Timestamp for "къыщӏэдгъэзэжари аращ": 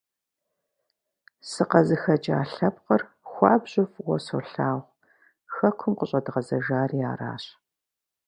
5.97-7.43